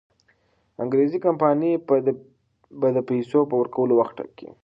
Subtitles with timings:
[0.83, 1.71] انګریزي کمپانۍ
[2.79, 4.47] به د پیسو د ورکولو وخت ټاکي.